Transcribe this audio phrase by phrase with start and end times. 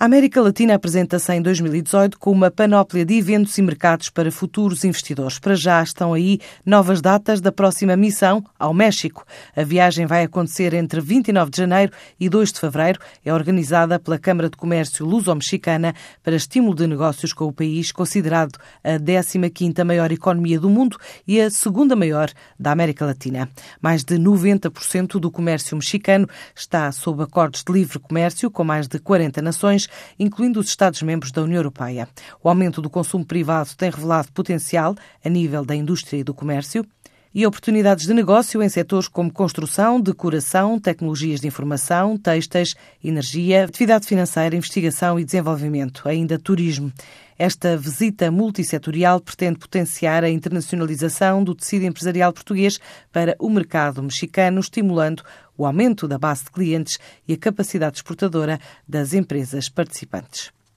[0.00, 4.84] A América Latina apresenta-se em 2018 com uma panóplia de eventos e mercados para futuros
[4.84, 5.40] investidores.
[5.40, 9.24] Para já estão aí novas datas da próxima missão ao México.
[9.56, 13.00] A viagem vai acontecer entre 29 de janeiro e 2 de fevereiro.
[13.24, 15.92] É organizada pela Câmara de Comércio Luso-Mexicana
[16.22, 20.96] para estímulo de negócios com o país, considerado a 15ª maior economia do mundo
[21.26, 23.48] e a segunda maior da América Latina.
[23.82, 29.00] Mais de 90% do comércio mexicano está sob acordos de livre comércio com mais de
[29.00, 29.87] 40 nações
[30.18, 32.08] incluindo os Estados-membros da União Europeia.
[32.42, 36.84] O aumento do consumo privado tem revelado potencial a nível da indústria e do comércio
[37.34, 44.06] e oportunidades de negócio em setores como construção, decoração, tecnologias de informação, têxteis, energia, atividade
[44.06, 46.92] financeira, investigação e desenvolvimento, ainda turismo.
[47.38, 52.80] Esta visita multissetorial pretende potenciar a internacionalização do tecido empresarial português
[53.12, 55.22] para o mercado mexicano, estimulando
[55.56, 58.58] o aumento da base de clientes e a capacidade exportadora
[58.88, 60.57] das empresas participantes.